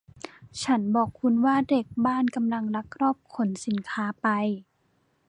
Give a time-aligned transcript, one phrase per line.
[0.63, 4.27] ฉันบอกคุณว่าเด็กบ้านกำลังลักลอบขนสินค้าไป